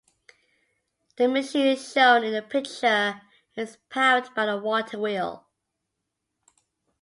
The 1.17 1.27
machine, 1.27 1.77
shown 1.77 2.23
in 2.23 2.33
the 2.33 2.41
picture, 2.41 3.21
is 3.55 3.77
powered 3.89 4.33
by 4.33 4.45
a 4.45 4.57
water 4.57 4.97
wheel. 4.97 5.47